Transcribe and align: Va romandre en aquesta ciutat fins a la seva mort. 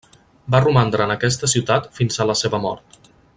Va 0.53 0.61
romandre 0.63 1.05
en 1.09 1.13
aquesta 1.15 1.49
ciutat 1.53 1.87
fins 1.99 2.19
a 2.19 2.27
la 2.31 2.37
seva 2.41 2.63
mort. 2.65 2.99